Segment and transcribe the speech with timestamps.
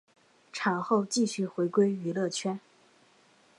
[0.51, 2.59] 产后继续回归娱乐圈。